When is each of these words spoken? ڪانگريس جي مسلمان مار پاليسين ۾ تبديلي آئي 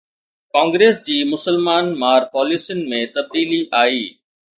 ڪانگريس 0.55 0.95
جي 1.07 1.17
مسلمان 1.33 1.91
مار 2.05 2.25
پاليسين 2.37 2.81
۾ 2.95 3.03
تبديلي 3.19 3.61
آئي 3.83 4.01